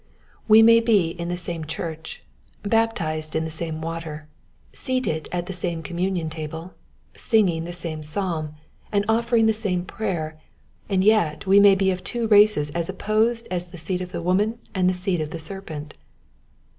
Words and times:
We 0.47 0.63
niay 0.63 0.83
be 0.83 1.09
in 1.11 1.27
the 1.29 1.37
same 1.37 1.63
church, 1.63 2.23
baptized 2.63 3.35
in 3.35 3.45
the 3.45 3.51
same 3.51 3.81
water, 3.81 4.27
seated 4.73 5.29
at 5.31 5.45
the 5.45 5.53
8 5.53 5.53
According 5.53 5.53
to 5.53 5.53
tUe 5.53 5.53
Promise. 5.53 5.59
same 5.61 5.83
communion 5.83 6.29
table, 6.31 6.73
singing 7.15 7.63
the 7.65 7.71
same 7.71 8.01
psalm, 8.01 8.55
and 8.91 9.05
offering 9.07 9.45
the 9.45 9.53
same 9.53 9.85
prayer; 9.85 10.39
and 10.89 11.03
yet 11.03 11.45
we 11.45 11.59
may 11.59 11.75
be 11.75 11.91
of 11.91 12.03
two 12.03 12.27
races 12.29 12.71
as 12.71 12.89
opposed 12.89 13.47
as 13.51 13.67
the 13.67 13.77
seed 13.77 14.01
of 14.01 14.11
the 14.11 14.23
woman 14.23 14.57
and 14.73 14.89
the 14.89 14.95
seed 14.95 15.21
of 15.21 15.29
the 15.29 15.37
serpent. 15.37 15.93